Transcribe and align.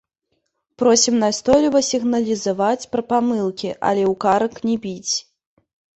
Просім 0.81 1.15
настойліва 1.23 1.81
сігналізаваць 1.89 2.89
пра 2.95 3.01
памылкі, 3.11 3.69
але 3.91 4.01
ў 4.11 4.19
карак 4.25 4.53
не 4.71 4.75
біць. 4.87 5.13